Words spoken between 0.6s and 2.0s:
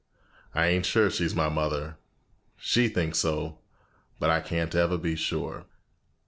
ain't sure she's my mother.